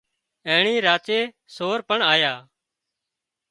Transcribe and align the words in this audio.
اينڻي 0.47 0.75
راچي 0.85 1.19
سور 1.55 1.79
پڻ 1.89 1.99
آيا 2.13 2.33